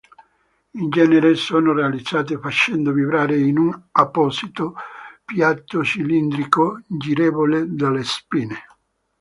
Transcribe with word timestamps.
In 0.71 0.89
genere 0.89 1.35
sono 1.35 1.73
realizzate 1.73 2.39
facendo 2.39 2.91
vibrare 2.91 3.37
in 3.37 3.59
un 3.59 3.81
apposito 3.91 4.73
piatto 5.23 5.83
cilindrico 5.83 6.81
girevole 6.87 7.65
delle 7.75 8.03
spine. 8.03 8.55